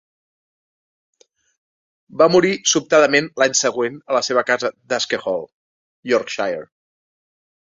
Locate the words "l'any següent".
3.43-4.01